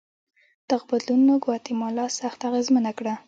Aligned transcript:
دغو 0.69 0.85
بدلونونو 0.91 1.35
ګواتیمالا 1.45 2.05
سخته 2.19 2.43
اغېزمنه 2.49 2.91
کړه. 2.97 3.13